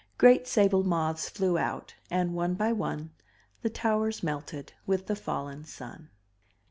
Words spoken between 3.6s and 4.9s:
The towers melted